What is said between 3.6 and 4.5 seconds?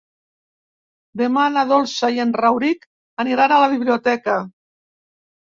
la biblioteca.